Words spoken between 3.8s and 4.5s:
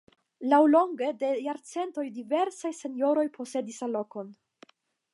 la lokon.